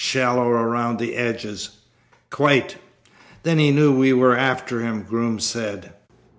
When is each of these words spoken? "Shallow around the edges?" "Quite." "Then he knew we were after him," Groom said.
"Shallow 0.03 0.49
around 0.49 0.97
the 0.97 1.15
edges?" 1.15 1.77
"Quite." 2.31 2.77
"Then 3.43 3.59
he 3.59 3.69
knew 3.69 3.95
we 3.95 4.13
were 4.13 4.35
after 4.35 4.81
him," 4.81 5.03
Groom 5.03 5.39
said. 5.39 5.93